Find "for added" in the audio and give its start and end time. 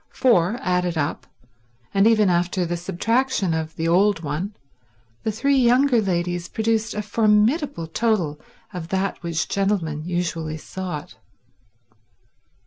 0.09-0.97